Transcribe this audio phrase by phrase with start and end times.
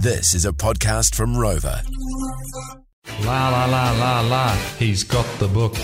[0.00, 1.82] This is a podcast from Rover.
[3.24, 4.52] La la la la la.
[4.78, 5.74] He's got the book.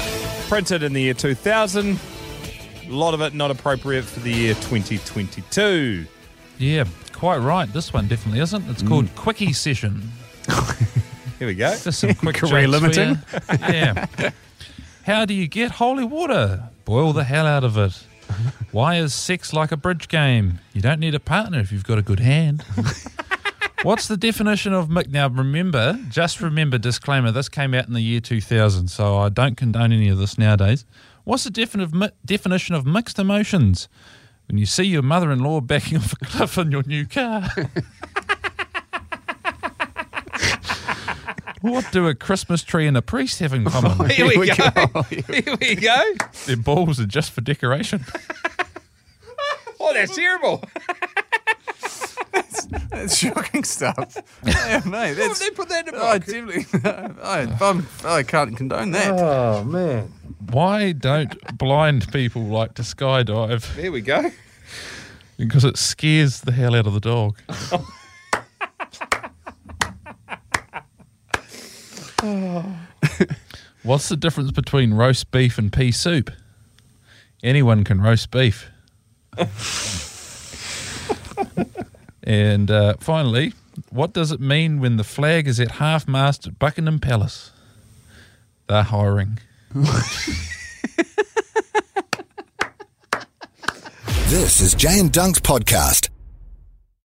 [0.48, 1.98] Printed in the year 2000.
[2.86, 6.06] A lot of it not appropriate for the year 2022.
[6.58, 7.70] Yeah, quite right.
[7.72, 8.70] This one definitely isn't.
[8.70, 9.16] It's called mm.
[9.16, 10.12] Quickie Session.
[11.40, 11.70] Here we go.
[11.76, 13.08] Just some quick Career jokes for limiting.
[13.10, 13.58] you.
[13.74, 14.30] Yeah.
[15.06, 16.68] How do you get holy water?
[16.84, 18.06] Boil the hell out of it.
[18.70, 20.60] Why is sex like a bridge game?
[20.72, 22.64] You don't need a partner if you've got a good hand.
[23.84, 25.28] What's the definition of mi- now?
[25.28, 27.30] Remember, just remember, disclaimer.
[27.30, 30.86] This came out in the year 2000, so I don't condone any of this nowadays.
[31.24, 33.90] What's the defin- definition of mixed emotions?
[34.48, 37.42] When you see your mother-in-law backing off a cliff in your new car.
[41.60, 44.08] what do a Christmas tree and a priest have in common?
[44.16, 45.02] Here we go.
[45.10, 46.12] Here we go.
[46.46, 48.02] Their balls are just for decoration.
[49.78, 50.64] Oh, that's terrible.
[53.04, 54.16] That's shocking stuff.
[54.46, 55.40] Yeah, mate, that's.
[55.40, 56.64] they put that in the I definitely.
[57.22, 59.10] I, I'm, I can't condone that.
[59.12, 60.12] Oh, man.
[60.50, 63.74] Why don't blind people like to skydive?
[63.76, 64.30] There we go.
[65.36, 67.38] Because it scares the hell out of the dog.
[73.82, 76.30] What's the difference between roast beef and pea soup?
[77.42, 78.70] Anyone can roast beef.
[82.24, 83.52] And uh, finally,
[83.90, 87.52] what does it mean when the flag is at half mast at Buckingham Palace?
[88.66, 89.38] They're hiring.
[94.34, 96.08] This is Jay and Dunk's podcast.